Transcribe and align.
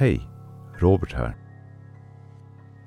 Hej! 0.00 0.28
Robert 0.78 1.12
här. 1.12 1.36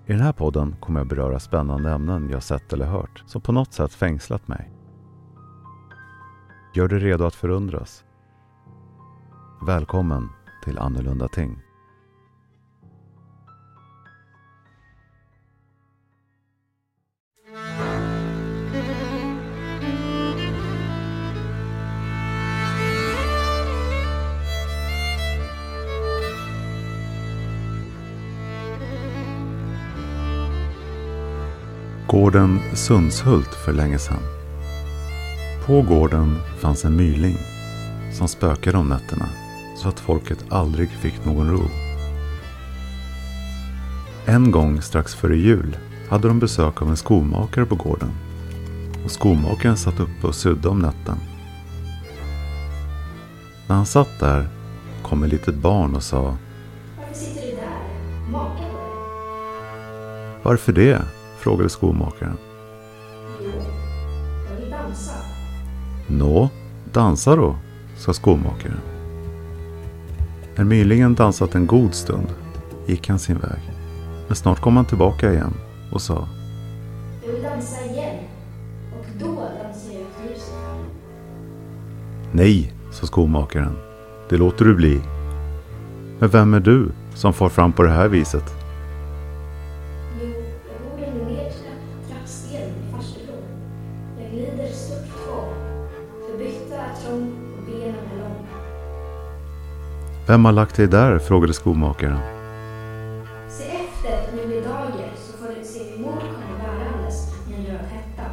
I 0.06 0.12
den 0.12 0.22
här 0.22 0.34
podden 0.34 0.76
kommer 0.80 1.00
jag 1.00 1.08
beröra 1.08 1.40
spännande 1.40 1.92
ämnen 1.92 2.30
jag 2.30 2.44
sett 2.44 2.74
eller 2.74 2.86
hört 2.86 3.24
som 3.26 3.42
på 3.42 3.52
något 3.52 3.74
sätt 3.74 3.94
fängslat 3.94 4.48
mig. 4.48 4.72
Gör 6.76 6.88
dig 6.88 7.00
redo 7.00 7.26
att 7.26 7.36
förundras. 7.36 8.04
Välkommen 9.68 10.30
till 10.64 10.78
Annorlunda 10.78 11.28
Ting. 11.28 11.60
Gården 32.12 32.60
Sundshult 32.74 33.56
för 33.56 33.74
länge 33.74 34.00
sedan. 34.00 34.24
På 35.66 35.82
gården 35.82 36.36
fanns 36.60 36.86
en 36.86 36.96
myling 36.96 37.38
som 38.14 38.28
spökade 38.28 38.78
om 38.78 38.90
nätterna 38.90 39.30
så 39.78 39.90
att 39.90 40.00
folket 40.00 40.46
aldrig 40.50 40.90
fick 40.90 41.26
någon 41.26 41.52
ro. 41.52 41.64
En 44.26 44.52
gång 44.52 44.82
strax 44.82 45.16
före 45.16 45.38
jul 45.38 45.78
hade 46.10 46.28
de 46.28 46.40
besök 46.40 46.82
av 46.82 46.90
en 46.90 46.98
skomakare 46.98 47.66
på 47.66 47.76
gården. 47.76 48.12
Och 49.06 49.12
skomakaren 49.12 49.78
satt 49.78 50.00
uppe 50.00 50.28
och 50.28 50.36
sydde 50.36 50.70
om 50.70 50.80
natten. 50.80 51.18
När 53.68 53.76
han 53.76 53.86
satt 53.86 54.20
där 54.20 54.48
kom 55.04 55.24
ett 55.24 55.30
litet 55.30 55.56
barn 55.56 55.96
och 55.96 56.04
sa 56.04 56.38
Varför 56.98 57.14
sitter 57.14 57.42
du 57.42 57.56
där? 57.56 58.32
Maka 58.32 58.56
på 58.56 58.78
dig. 58.78 60.40
Varför 60.44 60.74
det? 60.74 61.02
Frågade 61.42 61.70
skomakaren. 61.70 62.38
Jo, 63.42 63.50
jag 64.50 64.62
vill 64.62 64.72
dansa. 64.72 65.14
Nå, 66.08 66.50
dansa 66.94 67.36
då, 67.36 67.56
sa 67.98 68.14
skomakaren. 68.14 68.80
När 70.56 70.64
mylingen 70.64 71.16
dansat 71.16 71.56
en 71.56 71.68
god 71.68 71.94
stund 71.94 72.28
gick 72.86 73.10
han 73.10 73.20
sin 73.20 73.38
väg. 73.38 73.60
Men 74.28 74.36
snart 74.36 74.60
kom 74.60 74.76
han 74.76 74.86
tillbaka 74.86 75.34
igen 75.34 75.54
och 75.92 76.02
sa 76.02 76.28
Jag 77.26 77.34
vill 77.34 77.44
dansa 77.44 77.86
igen. 77.86 78.18
Och 79.00 79.06
då 79.20 79.36
dansar 79.36 79.94
jag 79.94 80.30
ljuset. 80.30 80.54
Nej, 82.32 82.74
sa 82.92 83.06
skomakaren. 83.06 83.78
Det 84.30 84.38
låter 84.38 84.66
du 84.66 84.76
bli. 84.76 85.02
Men 86.20 86.30
vem 86.30 86.54
är 86.54 86.60
du 86.60 86.92
som 87.14 87.34
far 87.34 87.50
fram 87.50 87.74
på 87.74 87.84
det 87.84 87.92
här 87.92 88.08
viset? 88.08 88.61
Vem 100.28 100.46
har 100.46 100.52
lagt 100.52 100.76
dig 100.76 100.88
där? 100.88 101.20
frågade 101.20 101.54
skomakaren. 101.54 102.18
Se 103.50 103.64
efter 103.64 104.38
det 104.38 104.48
blir 104.48 104.62
dager 104.62 105.12
så 105.16 105.38
får 105.38 105.54
du 105.60 105.66
se 105.66 106.02
mor 106.02 106.12
komma 106.12 106.58
bärandes 106.64 107.34
i 107.50 107.54
en 107.54 107.66
röd 107.66 107.86
hetta. 107.92 108.30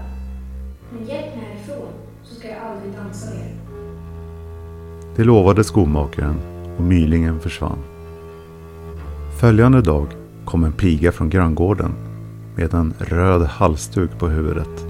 Men 0.93 1.07
hjälp 1.07 1.37
mig 1.37 1.45
härifrån 1.45 1.93
så 2.23 2.35
ska 2.35 2.49
jag 2.49 2.59
aldrig 2.59 2.93
dansa 2.93 3.31
mer. 3.31 3.55
Det 5.17 5.25
lovade 5.25 5.65
skomakaren 5.65 6.37
och 6.77 6.85
mylingen 6.85 7.41
försvann. 7.41 7.79
Följande 9.41 9.83
dag 9.83 10.07
kom 10.45 10.65
en 10.65 10.73
piga 10.73 11.13
från 11.13 11.31
granngården 11.31 11.93
med 12.57 12.75
en 12.75 12.95
röd 12.99 13.43
halsduk 13.43 14.19
på 14.19 14.29
huvudet. 14.29 14.87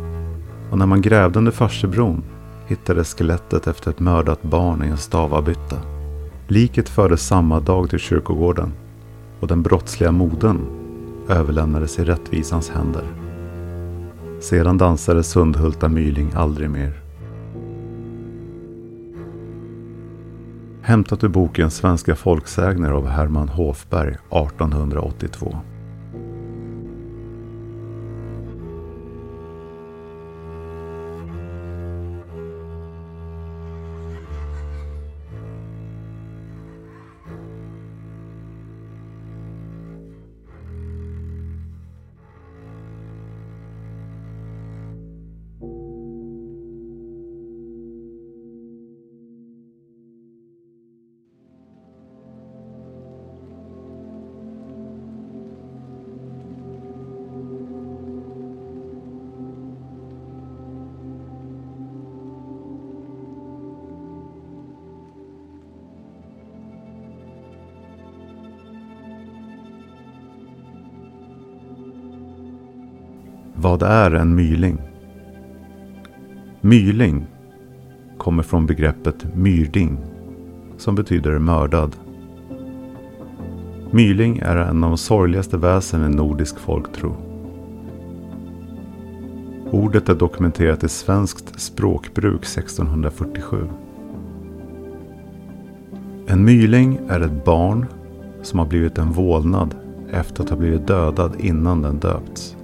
Och 0.70 0.78
när 0.78 0.87
man 0.87 1.03
grävde 1.03 1.38
under 1.38 1.53
farstubron 1.53 2.22
hittades 2.66 3.14
skelettet 3.14 3.66
efter 3.66 3.91
ett 3.91 4.00
mördat 4.00 4.42
barn 4.42 4.84
i 4.84 4.88
en 4.88 4.97
stavabytta. 4.97 5.76
Liket 6.50 6.88
fördes 6.88 7.26
samma 7.26 7.60
dag 7.60 7.91
till 7.91 7.98
kyrkogården 7.98 8.72
och 9.41 9.48
den 9.48 9.62
brottsliga 9.62 10.12
modern 10.12 10.60
överlämnades 11.28 11.98
i 11.98 12.04
rättvisans 12.04 12.70
händer. 12.70 13.04
Sedan 14.41 14.78
dansade 14.78 15.22
Sundhulta 15.22 15.88
Myling 15.88 16.32
aldrig 16.34 16.70
mer. 16.70 17.03
Hämtat 20.82 21.25
ur 21.25 21.28
boken 21.28 21.70
Svenska 21.70 22.16
folksägner 22.16 22.91
av 22.91 23.06
Herman 23.06 23.48
Hofberg 23.48 24.12
1882. 24.12 25.56
Vad 73.60 73.82
är 73.82 74.10
en 74.10 74.34
myling? 74.34 74.78
Myling 76.60 77.26
kommer 78.19 78.42
från 78.42 78.66
begreppet 78.66 79.34
myrding 79.34 79.98
som 80.76 80.94
betyder 80.94 81.38
mördad. 81.38 81.96
Myling 83.91 84.38
är 84.38 84.56
en 84.56 84.84
av 84.84 84.91
de 84.91 84.98
sorgligaste 84.98 85.56
väsen 85.56 86.12
i 86.12 86.16
nordisk 86.16 86.58
folktro. 86.58 87.16
Ordet 89.70 90.08
är 90.08 90.14
dokumenterat 90.14 90.84
i 90.84 90.88
svenskt 90.88 91.60
språkbruk 91.60 92.42
1647. 92.42 93.69
En 96.26 96.44
myling 96.44 97.00
är 97.08 97.20
ett 97.20 97.44
barn 97.44 97.86
som 98.42 98.58
har 98.58 98.66
blivit 98.66 98.98
en 98.98 99.12
vålnad 99.12 99.75
efter 100.12 100.42
att 100.42 100.50
ha 100.50 100.56
blivit 100.56 100.86
dödad 100.86 101.32
innan 101.38 101.82
den 101.82 101.98
döpts. 101.98 102.57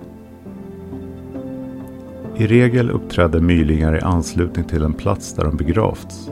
I 2.36 2.46
regel 2.46 2.90
uppträder 2.90 3.40
mylingar 3.40 3.96
i 3.96 4.00
anslutning 4.00 4.64
till 4.64 4.82
en 4.82 4.92
plats 4.92 5.34
där 5.34 5.44
de 5.44 5.56
begravts. 5.56 6.30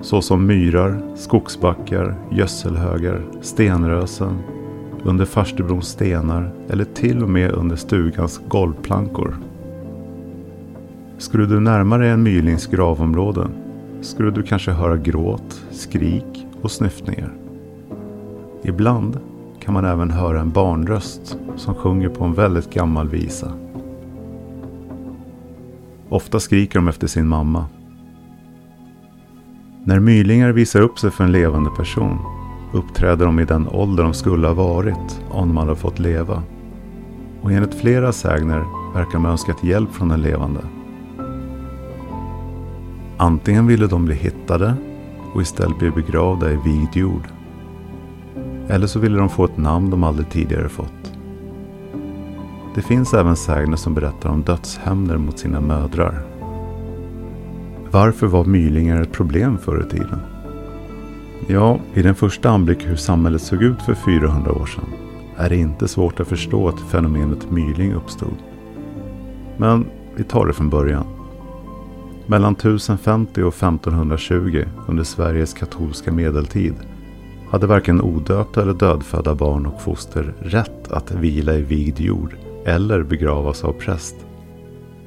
Såsom 0.00 0.46
myrar, 0.46 1.02
skogsbackar, 1.16 2.14
gödselhögar, 2.30 3.22
stenrösen, 3.40 4.38
under 5.04 5.24
farstubrons 5.24 5.88
stenar 5.88 6.52
eller 6.68 6.84
till 6.84 7.22
och 7.22 7.28
med 7.28 7.52
under 7.52 7.76
stugans 7.76 8.40
golvplankor. 8.48 9.36
Skulle 11.18 11.46
du 11.46 11.60
närma 11.60 11.98
dig 11.98 12.10
en 12.10 12.22
mylings 12.22 12.66
gravområde 12.66 13.48
skulle 14.00 14.30
du 14.30 14.42
kanske 14.42 14.70
höra 14.70 14.96
gråt, 14.96 15.64
skrik 15.70 16.46
och 16.62 16.70
snyftningar. 16.70 17.32
Ibland 18.62 19.18
kan 19.60 19.74
man 19.74 19.84
även 19.84 20.10
höra 20.10 20.40
en 20.40 20.50
barnröst 20.50 21.38
som 21.56 21.74
sjunger 21.74 22.08
på 22.08 22.24
en 22.24 22.34
väldigt 22.34 22.74
gammal 22.74 23.08
visa. 23.08 23.52
Ofta 26.12 26.40
skriker 26.40 26.78
de 26.78 26.88
efter 26.88 27.06
sin 27.06 27.28
mamma. 27.28 27.66
När 29.84 30.00
mylingar 30.00 30.52
visar 30.52 30.80
upp 30.80 30.98
sig 30.98 31.10
för 31.10 31.24
en 31.24 31.32
levande 31.32 31.70
person 31.76 32.18
uppträder 32.72 33.26
de 33.26 33.40
i 33.40 33.44
den 33.44 33.68
ålder 33.68 34.04
de 34.04 34.14
skulle 34.14 34.46
ha 34.46 34.54
varit 34.54 35.20
om 35.30 35.48
de 35.48 35.56
hade 35.56 35.76
fått 35.76 35.98
leva. 35.98 36.42
Och 37.42 37.52
enligt 37.52 37.74
flera 37.74 38.12
sägner 38.12 38.64
verkar 38.94 39.12
de 39.12 39.24
ha 39.24 39.32
önskat 39.32 39.64
hjälp 39.64 39.92
från 39.92 40.08
den 40.08 40.22
levande. 40.22 40.60
Antingen 43.16 43.66
ville 43.66 43.86
de 43.86 44.04
bli 44.04 44.14
hittade 44.14 44.74
och 45.34 45.42
istället 45.42 45.78
bli 45.78 45.90
begravda 45.90 46.52
i 46.52 46.56
vigd 46.56 46.96
jord. 46.96 47.28
Eller 48.68 48.86
så 48.86 48.98
ville 48.98 49.18
de 49.18 49.28
få 49.28 49.44
ett 49.44 49.56
namn 49.56 49.90
de 49.90 50.04
aldrig 50.04 50.30
tidigare 50.30 50.68
fått. 50.68 51.01
Det 52.74 52.82
finns 52.82 53.14
även 53.14 53.36
sägner 53.36 53.76
som 53.76 53.94
berättar 53.94 54.30
om 54.30 54.42
dödshämnder 54.42 55.16
mot 55.16 55.38
sina 55.38 55.60
mödrar. 55.60 56.22
Varför 57.90 58.26
var 58.26 58.44
mylingar 58.44 59.02
ett 59.02 59.12
problem 59.12 59.58
förr 59.58 59.86
i 59.86 59.90
tiden? 59.90 60.20
Ja, 61.46 61.80
i 61.94 62.02
den 62.02 62.14
första 62.14 62.50
anblick 62.50 62.86
hur 62.86 62.96
samhället 62.96 63.42
såg 63.42 63.62
ut 63.62 63.82
för 63.82 63.94
400 63.94 64.52
år 64.52 64.66
sedan 64.66 64.84
är 65.36 65.48
det 65.48 65.56
inte 65.56 65.88
svårt 65.88 66.20
att 66.20 66.28
förstå 66.28 66.68
att 66.68 66.80
fenomenet 66.80 67.50
myling 67.50 67.92
uppstod. 67.92 68.36
Men 69.56 69.86
vi 70.16 70.24
tar 70.24 70.46
det 70.46 70.52
från 70.52 70.70
början. 70.70 71.06
Mellan 72.26 72.52
1050 72.52 73.42
och 73.42 73.54
1520 73.54 74.64
under 74.88 75.04
Sveriges 75.04 75.54
katolska 75.54 76.12
medeltid 76.12 76.74
hade 77.50 77.66
varken 77.66 78.02
odöpta 78.02 78.62
eller 78.62 78.74
dödfödda 78.74 79.34
barn 79.34 79.66
och 79.66 79.82
foster 79.82 80.34
rätt 80.40 80.92
att 80.92 81.10
vila 81.10 81.54
i 81.54 81.62
vigd 81.62 82.00
jord 82.00 82.36
eller 82.64 83.02
begravas 83.02 83.64
av 83.64 83.72
präst. 83.72 84.16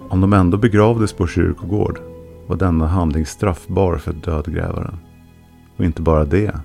Om 0.09 0.21
de 0.21 0.33
ändå 0.33 0.57
begravdes 0.57 1.13
på 1.13 1.27
kyrkogård 1.27 1.99
var 2.47 2.55
denna 2.55 2.87
handling 2.87 3.25
straffbar 3.25 3.97
för 3.97 4.13
dödgrävaren. 4.13 4.97
Och 5.77 5.85
inte 5.85 6.01
bara 6.01 6.25
det. 6.25 6.59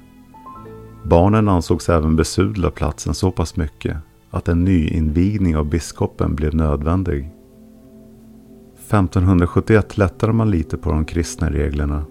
Barnen 1.04 1.48
ansågs 1.48 1.88
även 1.88 2.16
besudla 2.16 2.70
platsen 2.70 3.14
så 3.14 3.30
pass 3.30 3.56
mycket 3.56 3.96
att 4.30 4.48
en 4.48 4.64
nyinvigning 4.64 5.56
av 5.56 5.64
biskopen 5.64 6.34
blev 6.34 6.54
nödvändig. 6.54 7.30
1571 8.88 9.98
lättade 9.98 10.32
man 10.32 10.50
lite 10.50 10.76
på 10.76 10.90
de 10.90 11.04
kristna 11.04 11.50
reglerna 11.50 12.04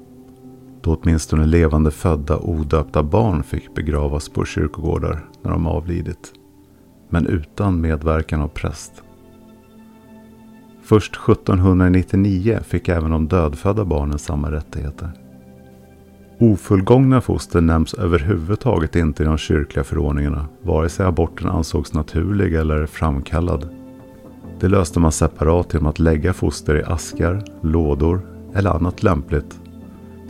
då 0.81 0.95
åtminstone 0.95 1.45
levande 1.45 1.91
födda 1.91 2.39
odöpta 2.39 3.03
barn 3.03 3.43
fick 3.43 3.75
begravas 3.75 4.29
på 4.29 4.45
kyrkogårdar 4.45 5.29
när 5.41 5.51
de 5.51 5.67
avlidit. 5.67 6.33
Men 7.09 7.27
utan 7.27 7.81
medverkan 7.81 8.41
av 8.41 8.47
präst. 8.47 9.03
Först 10.83 11.15
1799 11.15 12.59
fick 12.63 12.89
även 12.89 13.11
de 13.11 13.27
dödfödda 13.27 13.85
barnen 13.85 14.19
samma 14.19 14.51
rättigheter. 14.51 15.11
Ofullgångna 16.39 17.21
foster 17.21 17.61
nämns 17.61 17.93
överhuvudtaget 17.93 18.95
inte 18.95 19.23
i 19.23 19.25
de 19.25 19.37
kyrkliga 19.37 19.83
förordningarna, 19.83 20.45
vare 20.61 20.89
sig 20.89 21.05
aborten 21.05 21.49
ansågs 21.49 21.93
naturlig 21.93 22.53
eller 22.53 22.85
framkallad. 22.85 23.69
Det 24.59 24.67
löste 24.67 24.99
man 24.99 25.11
separat 25.11 25.73
genom 25.73 25.87
att 25.87 25.99
lägga 25.99 26.33
foster 26.33 26.75
i 26.75 26.83
askar, 26.83 27.43
lådor 27.61 28.21
eller 28.53 28.69
annat 28.69 29.03
lämpligt 29.03 29.59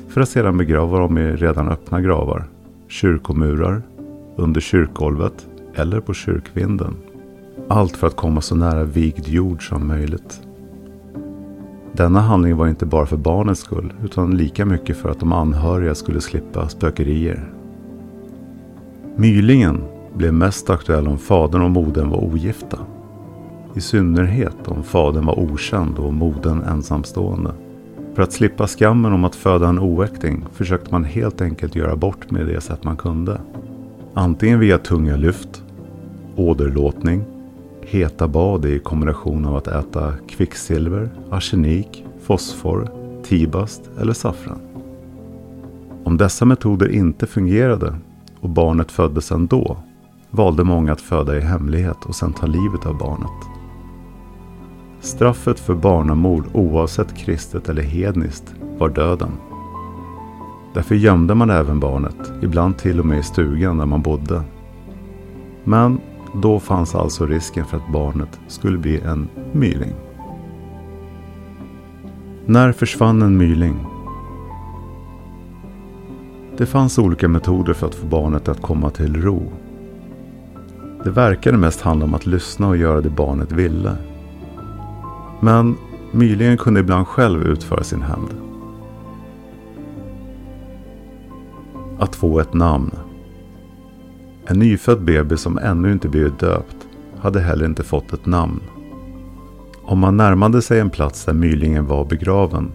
för 0.10 0.22
att 0.22 0.30
sedan 0.30 0.58
begrava 0.58 1.00
dem 1.00 1.18
i 1.18 1.36
redan 1.36 1.70
öppna 1.70 2.02
gravar, 2.02 2.48
kyrkomurar, 2.88 3.82
under 4.36 4.62
kyrkgolvet 4.62 5.48
eller 5.76 6.00
på 6.00 6.14
kyrkvinden. 6.14 6.96
Allt 7.68 7.98
för 7.98 8.08
att 8.08 8.16
komma 8.16 8.42
så 8.42 8.56
nära 8.56 8.84
vigd 8.84 9.28
jord 9.28 9.70
som 9.70 9.88
möjligt. 9.88 10.42
Denna 11.92 12.20
handling 12.20 12.58
var 12.58 12.68
inte 12.68 12.86
bara 12.86 13.06
för 13.06 13.18
barnets 13.18 13.62
skull 13.62 13.94
utan 14.04 14.38
lika 14.38 14.66
mycket 14.66 14.98
för 14.98 15.10
att 15.10 15.20
de 15.20 15.34
anhöriga 15.34 15.96
skulle 15.96 16.22
slippa 16.22 16.70
spökerier. 16.70 17.54
Mylingen 19.16 19.84
blev 20.14 20.34
mest 20.34 20.70
aktuell 20.70 21.08
om 21.08 21.18
fadern 21.18 21.62
och 21.62 21.72
modern 21.72 22.10
var 22.10 22.24
ogifta. 22.24 22.80
I 23.76 23.82
synnerhet 23.82 24.68
om 24.68 24.84
fadern 24.84 25.26
var 25.26 25.40
okänd 25.40 26.00
och 26.00 26.14
modern 26.14 26.62
ensamstående. 26.64 27.54
För 28.14 28.24
att 28.24 28.34
slippa 28.34 28.68
skammen 28.68 29.14
om 29.14 29.24
att 29.24 29.36
föda 29.36 29.68
en 29.68 29.80
oäkting 29.80 30.46
försökte 30.54 30.92
man 30.92 31.04
helt 31.04 31.42
enkelt 31.42 31.76
göra 31.76 31.96
bort 31.96 32.32
med 32.32 32.46
det 32.46 32.62
sätt 32.62 32.84
man 32.84 32.98
kunde. 32.98 33.42
Antingen 34.14 34.60
via 34.60 34.78
tunga 34.78 35.16
lyft, 35.16 35.64
åderlåtning, 36.36 37.24
heta 37.82 38.28
bad 38.28 38.66
i 38.66 38.80
kombination 38.80 39.46
av 39.46 39.56
att 39.56 39.68
äta 39.68 40.14
kvicksilver, 40.28 41.10
arsenik, 41.30 42.06
fosfor, 42.22 42.90
tibast 43.24 43.90
eller 44.00 44.14
saffran. 44.14 44.60
Om 46.04 46.18
dessa 46.18 46.46
metoder 46.46 46.90
inte 46.90 47.28
fungerade 47.28 47.96
och 48.40 48.50
barnet 48.50 48.92
föddes 48.92 49.32
ändå 49.32 49.78
valde 50.32 50.64
många 50.64 50.92
att 50.92 51.02
föda 51.02 51.38
i 51.38 51.42
hemlighet 51.42 52.06
och 52.06 52.16
sedan 52.16 52.34
ta 52.34 52.46
livet 52.46 52.86
av 52.86 52.98
barnet. 52.98 53.50
Straffet 55.02 55.60
för 55.60 55.76
barnamord 55.76 56.46
oavsett 56.54 57.18
kristet 57.18 57.70
eller 57.70 57.82
hedniskt 57.82 58.56
var 58.78 58.90
döden. 58.90 59.32
Därför 60.74 60.96
gömde 60.96 61.36
man 61.36 61.50
även 61.50 61.80
barnet, 61.80 62.32
ibland 62.42 62.78
till 62.78 63.00
och 63.00 63.06
med 63.06 63.20
i 63.20 63.24
stugan 63.24 63.78
där 63.78 63.86
man 63.86 64.02
bodde. 64.02 64.44
Men 65.64 66.00
då 66.34 66.60
fanns 66.60 66.96
alltså 66.96 67.26
risken 67.26 67.66
för 67.66 67.78
att 67.78 67.92
barnet 67.94 68.40
skulle 68.48 68.78
bli 68.78 69.00
en 69.00 69.28
myling. 69.52 69.94
När 72.46 72.72
försvann 72.72 73.22
en 73.22 73.38
myling? 73.38 73.86
Det 76.58 76.66
fanns 76.66 77.00
olika 77.00 77.28
metoder 77.28 77.74
för 77.74 77.88
att 77.88 77.96
få 77.96 78.06
barnet 78.06 78.48
att 78.48 78.62
komma 78.62 78.90
till 78.90 79.22
ro. 79.22 79.52
Det 81.04 81.10
verkade 81.10 81.58
mest 81.58 81.82
handla 81.82 82.06
om 82.06 82.14
att 82.14 82.26
lyssna 82.26 82.68
och 82.68 82.78
göra 82.78 83.02
det 83.02 83.10
barnet 83.10 83.52
ville. 83.52 83.96
Men 85.40 85.76
mylingen 86.12 86.58
kunde 86.58 86.80
ibland 86.80 87.08
själv 87.08 87.42
utföra 87.42 87.84
sin 87.84 88.02
hämnd. 88.02 88.49
Att 92.00 92.16
få 92.16 92.40
ett 92.40 92.54
namn. 92.54 92.92
En 94.46 94.60
nyfödd 94.60 95.04
bebis 95.04 95.42
som 95.42 95.58
ännu 95.58 95.92
inte 95.92 96.10
blivit 96.10 96.40
döpt 96.40 96.88
hade 97.18 97.40
heller 97.40 97.66
inte 97.66 97.84
fått 97.84 98.14
ett 98.14 98.26
namn. 98.26 98.62
Om 99.84 100.00
man 100.00 100.18
närmade 100.18 100.62
sig 100.62 100.80
en 100.80 100.90
plats 100.90 101.26
där 101.26 101.34
mylingen 101.34 101.86
var 101.86 102.06
begraven 102.06 102.72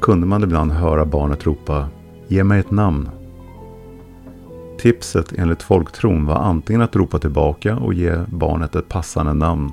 kunde 0.00 0.26
man 0.26 0.42
ibland 0.42 0.72
höra 0.72 1.04
barnet 1.04 1.46
ropa 1.46 1.88
Ge 2.28 2.44
mig 2.44 2.60
ett 2.60 2.70
namn. 2.70 3.08
Tipset 4.78 5.32
enligt 5.32 5.62
folktron 5.62 6.26
var 6.26 6.36
antingen 6.36 6.82
att 6.82 6.96
ropa 6.96 7.18
tillbaka 7.18 7.76
och 7.76 7.94
ge 7.94 8.24
barnet 8.28 8.76
ett 8.76 8.88
passande 8.88 9.34
namn. 9.34 9.72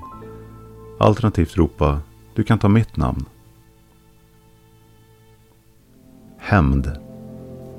Alternativt 1.00 1.58
ropa 1.58 2.00
du 2.36 2.44
kan 2.44 2.60
ta 2.60 2.70
mitt 2.70 2.98
namn. 2.98 3.26
Hämnd. 6.38 6.92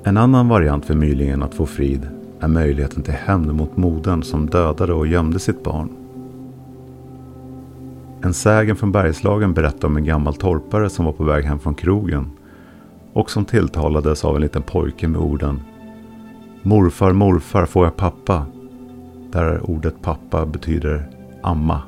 En 0.07 0.17
annan 0.17 0.47
variant 0.47 0.85
för 0.85 0.93
mylingen 0.93 1.43
att 1.43 1.53
få 1.53 1.65
frid 1.65 2.09
är 2.39 2.47
möjligheten 2.47 3.03
till 3.03 3.13
hämnd 3.13 3.53
mot 3.53 3.77
modern 3.77 4.23
som 4.23 4.49
dödade 4.49 4.93
och 4.93 5.07
gömde 5.07 5.39
sitt 5.39 5.63
barn. 5.63 5.89
En 8.21 8.33
sägen 8.33 8.75
från 8.75 8.91
Bergslagen 8.91 9.53
berättar 9.53 9.87
om 9.87 9.97
en 9.97 10.05
gammal 10.05 10.35
torpare 10.35 10.89
som 10.89 11.05
var 11.05 11.11
på 11.11 11.23
väg 11.23 11.45
hem 11.45 11.59
från 11.59 11.75
krogen 11.75 12.31
och 13.13 13.31
som 13.31 13.45
tilltalades 13.45 14.25
av 14.25 14.35
en 14.35 14.41
liten 14.41 14.61
pojke 14.61 15.07
med 15.07 15.21
orden 15.21 15.61
Morfar, 16.61 17.13
morfar, 17.13 17.65
får 17.65 17.85
jag 17.85 17.95
pappa? 17.95 18.45
Där 19.31 19.69
ordet 19.69 20.01
pappa 20.01 20.45
betyder 20.45 21.09
amma. 21.43 21.81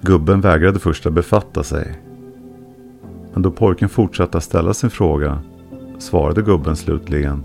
Gubben 0.00 0.40
vägrade 0.40 0.78
först 0.78 1.06
att 1.06 1.12
befatta 1.12 1.62
sig. 1.62 2.00
Men 3.32 3.42
då 3.42 3.50
pojken 3.50 3.88
fortsatte 3.88 4.38
att 4.38 4.44
ställa 4.44 4.74
sin 4.74 4.90
fråga 4.90 5.42
svarade 6.02 6.42
gubben 6.42 6.76
slutligen. 6.76 7.42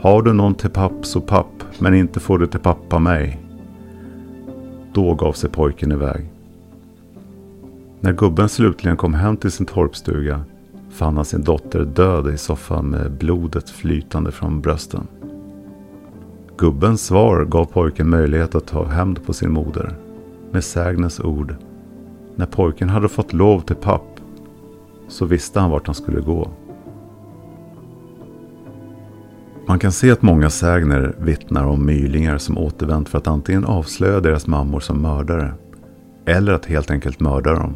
Har 0.00 0.22
du 0.22 0.32
någon 0.32 0.54
till 0.54 0.70
papp 0.70 1.06
så 1.06 1.20
papp, 1.20 1.64
men 1.78 1.94
inte 1.94 2.20
får 2.20 2.38
du 2.38 2.46
till 2.46 2.60
pappa 2.60 2.98
mig. 2.98 3.40
Då 4.92 5.14
gav 5.14 5.32
sig 5.32 5.50
pojken 5.50 5.92
iväg. 5.92 6.30
När 8.00 8.12
gubben 8.12 8.48
slutligen 8.48 8.96
kom 8.96 9.14
hem 9.14 9.36
till 9.36 9.50
sin 9.50 9.66
torpstuga 9.66 10.44
fann 10.90 11.16
han 11.16 11.24
sin 11.24 11.42
dotter 11.42 11.84
död 11.84 12.34
i 12.34 12.38
soffan 12.38 12.86
med 12.86 13.12
blodet 13.12 13.70
flytande 13.70 14.32
från 14.32 14.60
brösten. 14.60 15.06
Gubbens 16.56 17.06
svar 17.06 17.44
gav 17.44 17.64
pojken 17.64 18.10
möjlighet 18.10 18.54
att 18.54 18.66
ta 18.66 18.84
hämnd 18.84 19.24
på 19.26 19.32
sin 19.32 19.52
moder 19.52 19.94
med 20.50 20.64
sägnens 20.64 21.20
ord. 21.20 21.54
När 22.36 22.46
pojken 22.46 22.88
hade 22.88 23.08
fått 23.08 23.32
lov 23.32 23.60
till 23.60 23.76
papp 23.76 24.20
så 25.08 25.24
visste 25.24 25.60
han 25.60 25.70
vart 25.70 25.86
han 25.86 25.94
skulle 25.94 26.20
gå. 26.20 26.50
Man 29.70 29.78
kan 29.78 29.92
se 29.92 30.10
att 30.10 30.22
många 30.22 30.50
sägner 30.50 31.14
vittnar 31.18 31.64
om 31.64 31.86
mylingar 31.86 32.38
som 32.38 32.58
återvänt 32.58 33.08
för 33.08 33.18
att 33.18 33.26
antingen 33.26 33.64
avslöja 33.64 34.20
deras 34.20 34.46
mammor 34.46 34.80
som 34.80 35.02
mördare 35.02 35.54
eller 36.26 36.52
att 36.52 36.66
helt 36.66 36.90
enkelt 36.90 37.20
mörda 37.20 37.52
dem. 37.52 37.74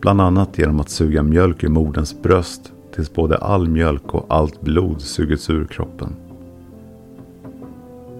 Bland 0.00 0.20
annat 0.20 0.58
genom 0.58 0.80
att 0.80 0.88
suga 0.88 1.22
mjölk 1.22 1.64
ur 1.64 1.68
moderns 1.68 2.22
bröst 2.22 2.72
tills 2.94 3.14
både 3.14 3.38
all 3.38 3.68
mjölk 3.68 4.14
och 4.14 4.26
allt 4.28 4.60
blod 4.60 5.00
sugits 5.00 5.50
ur 5.50 5.64
kroppen. 5.64 6.16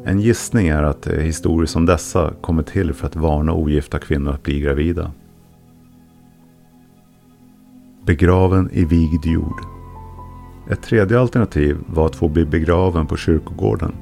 En 0.04 0.20
gissning 0.20 0.68
är 0.68 0.82
att 0.82 1.06
eh, 1.06 1.18
historier 1.18 1.66
som 1.66 1.86
dessa 1.86 2.32
kommer 2.40 2.62
till 2.62 2.92
för 2.92 3.06
att 3.06 3.16
varna 3.16 3.52
ogifta 3.52 3.98
kvinnor 3.98 4.32
att 4.32 4.42
bli 4.42 4.60
gravida. 4.60 5.12
Begraven 8.06 8.70
i 8.72 8.84
vigd 8.84 9.26
jord. 9.26 9.75
Ett 10.70 10.82
tredje 10.82 11.20
alternativ 11.20 11.76
var 11.86 12.06
att 12.06 12.16
få 12.16 12.28
bli 12.28 12.44
begraven 12.44 13.06
på 13.06 13.16
kyrkogården. 13.16 13.92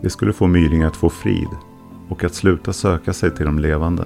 Det 0.00 0.10
skulle 0.10 0.32
få 0.32 0.46
mylingar 0.46 0.86
att 0.86 0.96
få 0.96 1.10
frid 1.10 1.48
och 2.08 2.24
att 2.24 2.34
sluta 2.34 2.72
söka 2.72 3.12
sig 3.12 3.30
till 3.30 3.46
de 3.46 3.58
levande. 3.58 4.04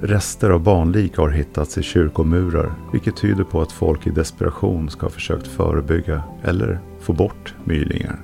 Rester 0.00 0.50
av 0.50 0.62
barnlik 0.62 1.16
har 1.16 1.28
hittats 1.28 1.78
i 1.78 1.82
kyrkomurar 1.82 2.74
vilket 2.92 3.16
tyder 3.16 3.44
på 3.44 3.62
att 3.62 3.72
folk 3.72 4.06
i 4.06 4.10
desperation 4.10 4.90
ska 4.90 5.06
ha 5.06 5.10
försökt 5.10 5.46
förebygga 5.46 6.22
eller 6.42 6.80
få 7.00 7.12
bort 7.12 7.54
mylingar. 7.64 8.20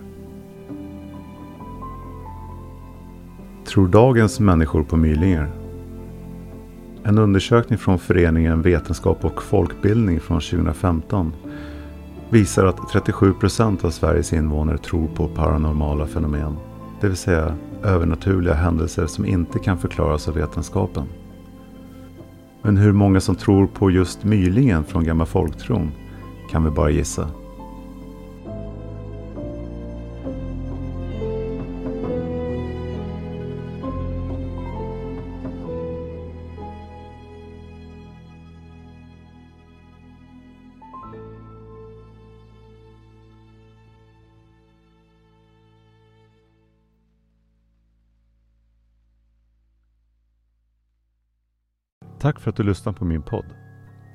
Tror 3.65 3.89
dagens 3.89 4.41
människor 4.41 4.85
på 4.85 4.97
mylingar? 4.97 5.58
En 7.09 7.19
undersökning 7.19 7.79
från 7.79 7.99
föreningen 7.99 8.63
Vetenskap 8.63 9.25
och 9.25 9.43
folkbildning 9.43 10.21
från 10.21 10.41
2015 10.41 11.33
visar 12.31 12.65
att 12.65 12.77
37% 12.77 13.85
av 13.85 13.91
Sveriges 13.91 14.33
invånare 14.33 14.79
tror 14.79 15.09
på 15.09 15.29
paranormala 15.29 16.07
fenomen. 16.07 16.57
Det 17.01 17.09
vill 17.09 17.17
säga 17.17 17.57
övernaturliga 17.85 18.55
händelser 18.55 19.07
som 19.07 19.27
inte 19.27 19.59
kan 19.59 19.79
förklaras 19.79 20.29
av 20.29 20.35
vetenskapen. 20.35 21.05
Men 22.63 22.77
hur 22.77 22.93
många 22.93 23.21
som 23.21 23.35
tror 23.35 23.67
på 23.67 23.91
just 23.91 24.25
mylingen 24.25 24.85
från 24.85 25.05
gamla 25.05 25.27
folktron 25.27 25.93
kan 26.51 26.65
vi 26.65 26.71
bara 26.71 26.91
gissa. 26.91 27.31
Tack 52.21 52.41
för 52.41 52.51
att 52.51 52.57
du 52.57 52.63
lyssnar 52.63 52.93
på 52.93 53.05
min 53.05 53.23
podd. 53.23 53.45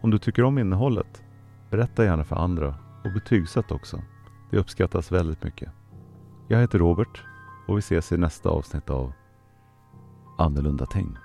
Om 0.01 0.11
du 0.11 0.17
tycker 0.17 0.43
om 0.43 0.57
innehållet, 0.57 1.23
berätta 1.69 2.05
gärna 2.05 2.23
för 2.23 2.35
andra 2.35 2.75
och 3.03 3.13
betygsätt 3.13 3.71
också. 3.71 4.01
Det 4.51 4.57
uppskattas 4.57 5.11
väldigt 5.11 5.43
mycket. 5.43 5.71
Jag 6.47 6.59
heter 6.59 6.79
Robert 6.79 7.23
och 7.67 7.77
vi 7.77 7.79
ses 7.79 8.11
i 8.11 8.17
nästa 8.17 8.49
avsnitt 8.49 8.89
av 8.89 9.13
Annorlunda 10.37 10.85
Ting. 10.85 11.17